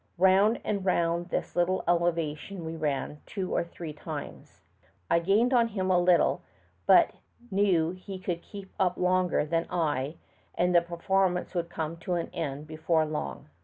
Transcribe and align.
Round 0.17 0.59
and 0.63 0.83
round 0.83 1.29
this 1.29 1.55
little 1.55 1.83
elevation 1.87 2.65
we 2.65 2.75
ran 2.75 3.21
two 3.27 3.53
or 3.53 3.63
three 3.63 3.93
times. 3.93 4.63
I 5.11 5.19
gained 5.19 5.53
on 5.53 5.67
him 5.67 5.91
a 5.91 5.99
little, 5.99 6.41
but 6.87 7.11
knew 7.51 7.91
he 7.91 8.17
could 8.17 8.41
keep 8.41 8.69
it 8.69 8.75
up 8.79 8.97
longer 8.97 9.45
than 9.45 9.67
I 9.69 10.15
and 10.55 10.73
the 10.73 10.81
performance 10.81 11.53
would 11.53 11.69
come 11.69 11.97
to 11.97 12.15
an 12.15 12.29
end 12.33 12.65
before 12.65 13.05
long. 13.05 13.47